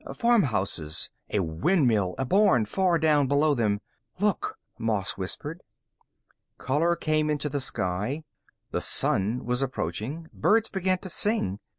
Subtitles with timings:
[0.15, 1.11] Farmhouses.
[1.29, 2.15] A windmill.
[2.17, 3.81] A barn, far down below them.
[4.19, 5.61] "Look!" Moss whispered.
[6.57, 8.23] Color came into the sky.
[8.71, 10.27] The Sun was approaching.
[10.33, 11.59] Birds began to sing.